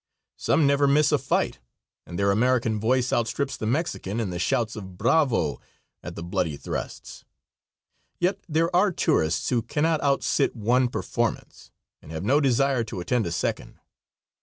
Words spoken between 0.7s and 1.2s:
miss a